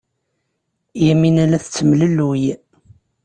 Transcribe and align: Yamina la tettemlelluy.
Yamina 1.05 1.43
la 1.51 1.57
tettemlelluy. 1.63 2.43